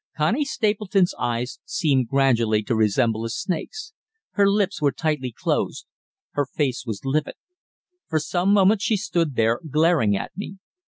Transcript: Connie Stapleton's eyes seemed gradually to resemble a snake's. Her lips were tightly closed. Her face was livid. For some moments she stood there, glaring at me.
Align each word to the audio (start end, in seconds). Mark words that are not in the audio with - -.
Connie 0.17 0.45
Stapleton's 0.45 1.13
eyes 1.19 1.59
seemed 1.63 2.07
gradually 2.07 2.63
to 2.63 2.75
resemble 2.75 3.23
a 3.23 3.29
snake's. 3.29 3.93
Her 4.31 4.49
lips 4.49 4.81
were 4.81 4.91
tightly 4.91 5.31
closed. 5.31 5.85
Her 6.31 6.47
face 6.47 6.87
was 6.87 7.05
livid. 7.05 7.35
For 8.07 8.17
some 8.17 8.51
moments 8.51 8.83
she 8.83 8.97
stood 8.97 9.35
there, 9.35 9.59
glaring 9.69 10.17
at 10.17 10.35
me. 10.35 10.57